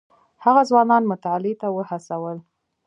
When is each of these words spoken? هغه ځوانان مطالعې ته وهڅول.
هغه 0.43 0.61
ځوانان 0.69 1.03
مطالعې 1.11 1.53
ته 1.61 1.67
وهڅول. 1.75 2.37